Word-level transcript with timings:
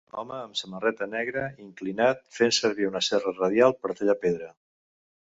Home 0.19 0.33
amb 0.35 0.55
samarreta 0.59 1.07
negre 1.09 1.43
inclinat 1.65 2.23
fent 2.37 2.55
servir 2.59 2.87
una 2.91 3.01
serra 3.09 3.33
radial 3.35 3.75
per 3.83 3.93
tallar 3.99 4.17
pedra. 4.25 4.49